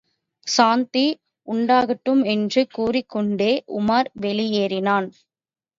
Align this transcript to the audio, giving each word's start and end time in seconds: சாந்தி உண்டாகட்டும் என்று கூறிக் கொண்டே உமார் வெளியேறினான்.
சாந்தி 0.47 1.03
உண்டாகட்டும் 1.47 2.23
என்று 2.25 2.67
கூறிக் 2.67 3.09
கொண்டே 3.09 3.51
உமார் 3.77 4.09
வெளியேறினான். 4.21 5.09